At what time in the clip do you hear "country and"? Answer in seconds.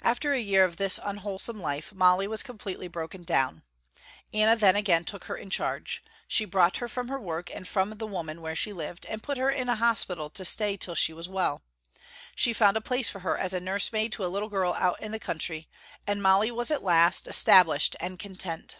15.20-16.22